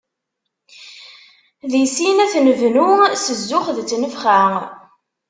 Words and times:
Di 1.71 1.83
sin 1.95 2.17
ad 2.23 2.29
t-nebnu, 2.31 2.91
s 3.23 3.25
zzux 3.39 3.67
d 3.75 3.77
tnefxa. 3.83 4.41